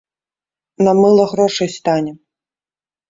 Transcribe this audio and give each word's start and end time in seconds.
На 0.87 0.91
мыла 1.01 1.25
грошай 1.33 1.69
стане. 1.79 2.13